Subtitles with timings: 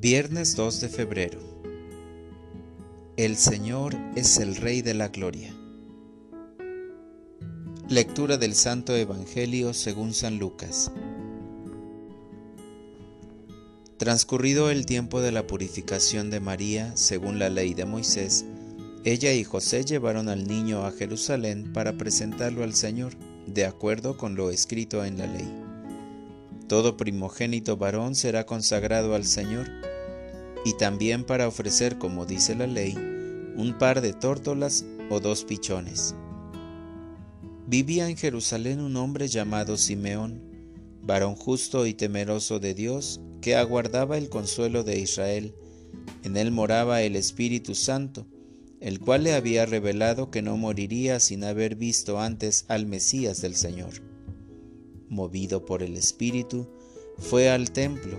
[0.00, 1.40] Viernes 2 de febrero.
[3.16, 5.52] El Señor es el Rey de la Gloria.
[7.88, 10.92] Lectura del Santo Evangelio según San Lucas.
[13.96, 18.44] Transcurrido el tiempo de la purificación de María, según la ley de Moisés,
[19.04, 23.14] ella y José llevaron al niño a Jerusalén para presentarlo al Señor,
[23.48, 25.52] de acuerdo con lo escrito en la ley.
[26.68, 29.68] Todo primogénito varón será consagrado al Señor,
[30.64, 32.94] y también para ofrecer, como dice la ley,
[33.56, 36.14] un par de tórtolas o dos pichones.
[37.66, 40.42] Vivía en Jerusalén un hombre llamado Simeón,
[41.02, 45.54] varón justo y temeroso de Dios, que aguardaba el consuelo de Israel.
[46.22, 48.26] En él moraba el Espíritu Santo,
[48.80, 53.54] el cual le había revelado que no moriría sin haber visto antes al Mesías del
[53.54, 54.02] Señor.
[55.08, 56.68] Movido por el Espíritu,
[57.18, 58.18] fue al templo,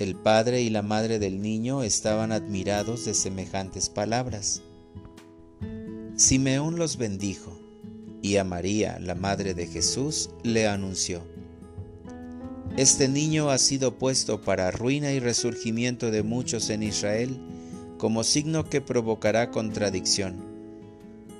[0.00, 4.60] El padre y la madre del niño estaban admirados de semejantes palabras.
[6.16, 7.56] Simeón los bendijo
[8.20, 11.22] y a María, la madre de Jesús, le anunció,
[12.76, 17.38] Este niño ha sido puesto para ruina y resurgimiento de muchos en Israel,
[17.96, 20.42] como signo que provocará contradicción,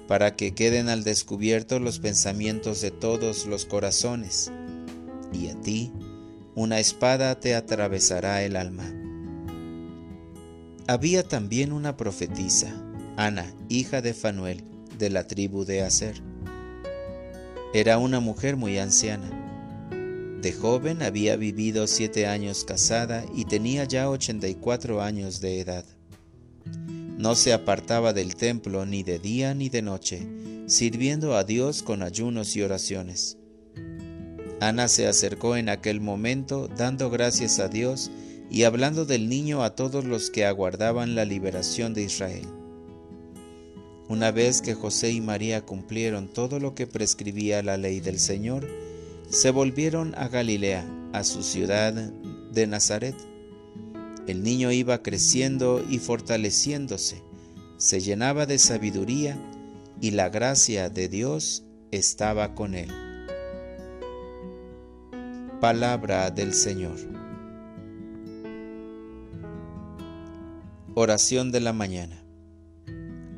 [0.06, 4.52] para que queden al descubierto los pensamientos de todos los corazones,
[5.32, 5.90] y a ti
[6.54, 8.92] una espada te atravesará el alma.
[10.86, 12.74] Había también una profetisa,
[13.16, 14.64] Ana, hija de Fanuel,
[14.98, 16.22] de la tribu de Aser
[17.74, 19.28] era una mujer muy anciana.
[20.40, 25.84] De joven había vivido siete años casada y tenía ya 84 años de edad.
[27.18, 30.24] No se apartaba del templo ni de día ni de noche,
[30.68, 33.38] sirviendo a Dios con ayunos y oraciones.
[34.60, 38.10] Ana se acercó en aquel momento dando gracias a Dios
[38.50, 42.46] y hablando del niño a todos los que aguardaban la liberación de Israel.
[44.08, 48.68] Una vez que José y María cumplieron todo lo que prescribía la ley del Señor,
[49.28, 53.16] se volvieron a Galilea, a su ciudad de Nazaret.
[54.26, 57.22] El niño iba creciendo y fortaleciéndose,
[57.76, 59.36] se llenaba de sabiduría
[60.00, 63.13] y la gracia de Dios estaba con él.
[65.64, 66.98] Palabra del Señor.
[70.94, 72.22] Oración de la mañana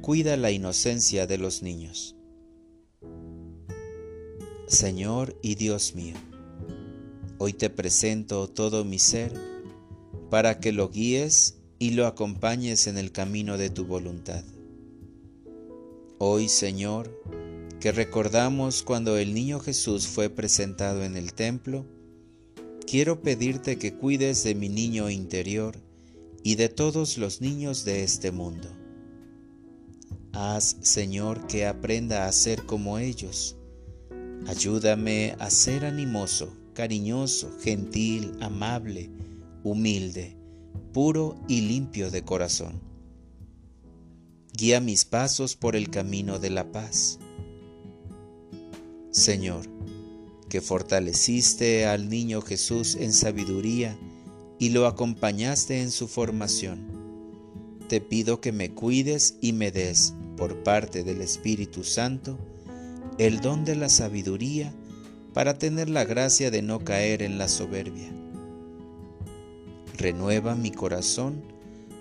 [0.00, 2.16] cuida la inocencia de los niños.
[4.66, 6.16] Señor y Dios mío,
[7.38, 9.32] hoy te presento todo mi ser
[10.28, 14.42] para que lo guíes y lo acompañes en el camino de tu voluntad.
[16.18, 17.08] Hoy, Señor,
[17.78, 21.86] que recordamos cuando el niño Jesús fue presentado en el templo,
[22.86, 25.76] quiero pedirte que cuides de mi niño interior
[26.42, 28.68] y de todos los niños de este mundo.
[30.32, 33.56] Haz, Señor, que aprenda a ser como ellos.
[34.46, 39.10] Ayúdame a ser animoso, cariñoso, gentil, amable,
[39.64, 40.36] humilde,
[40.92, 42.80] puro y limpio de corazón.
[44.52, 47.18] Guía mis pasos por el camino de la paz.
[49.10, 49.66] Señor,
[50.48, 53.96] que fortaleciste al niño Jesús en sabiduría
[54.58, 56.86] y lo acompañaste en su formación.
[57.88, 62.38] Te pido que me cuides y me des por parte del Espíritu Santo
[63.18, 64.72] el don de la sabiduría
[65.32, 68.10] para tener la gracia de no caer en la soberbia.
[69.96, 71.42] Renueva mi corazón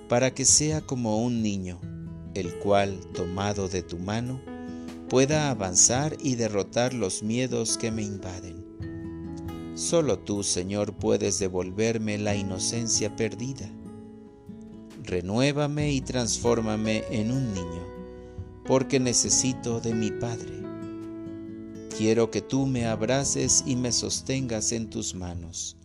[0.10, 1.80] para que sea como un niño,
[2.34, 4.42] el cual, tomado de tu mano,
[5.10, 8.66] pueda avanzar y derrotar los miedos que me invaden.
[9.76, 13.70] Solo tú, Señor, puedes devolverme la inocencia perdida.
[15.04, 17.96] Renuévame y transfórmame en un niño
[18.66, 20.64] porque necesito de mi Padre.
[21.98, 25.78] Quiero que tú me abraces y me sostengas en tus manos.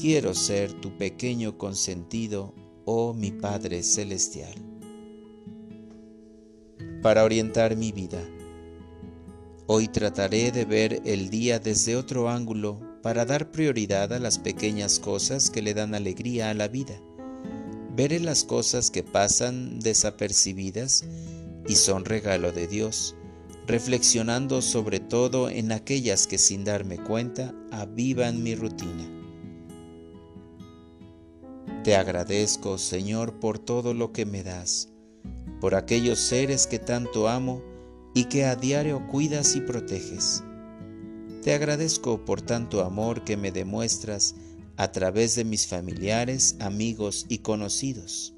[0.00, 2.54] Quiero ser tu pequeño consentido,
[2.84, 4.54] oh mi Padre Celestial.
[7.02, 8.18] Para orientar mi vida,
[9.68, 14.98] hoy trataré de ver el día desde otro ángulo para dar prioridad a las pequeñas
[14.98, 17.00] cosas que le dan alegría a la vida.
[17.94, 21.04] Veré las cosas que pasan desapercibidas
[21.68, 23.14] y son regalo de Dios,
[23.68, 29.08] reflexionando sobre todo en aquellas que sin darme cuenta avivan mi rutina.
[31.84, 34.88] Te agradezco, Señor, por todo lo que me das,
[35.60, 37.62] por aquellos seres que tanto amo
[38.14, 40.42] y que a diario cuidas y proteges.
[41.42, 44.34] Te agradezco por tanto amor que me demuestras
[44.76, 48.34] a través de mis familiares, amigos y conocidos.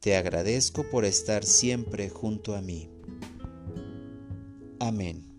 [0.00, 2.90] Te agradezco por estar siempre junto a mí.
[4.78, 5.33] Amén.